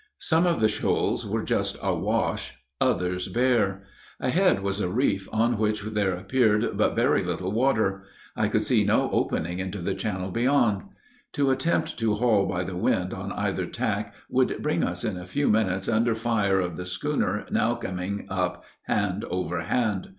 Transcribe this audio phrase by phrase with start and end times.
[0.17, 3.83] Some of the shoals were just awash, others bare.
[4.19, 8.05] Ahead was a reef on which there appeared but very little water.
[8.35, 10.85] I could see no opening into the channel beyond.
[11.33, 15.27] To attempt to haul by the wind on either tack would bring us in a
[15.27, 20.09] few minutes under fire of the schooner now coming up hand over hand.